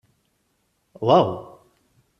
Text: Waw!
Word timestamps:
Waw! 1.07 1.27